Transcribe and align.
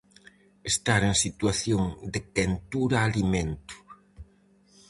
Estar 0.71 1.01
en 1.09 1.15
situación 1.25 1.83
de 2.13 2.19
quentura-alimento. 2.35 3.75